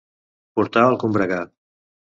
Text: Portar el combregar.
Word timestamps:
Portar 0.59 0.85
el 0.87 0.99
combregar. 1.05 1.41